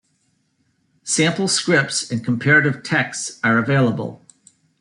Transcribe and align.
Sample 1.03 1.47
scripts 1.47 2.09
and 2.09 2.25
comparative 2.25 2.81
texts 2.81 3.39
are 3.43 3.59
available. 3.59 4.25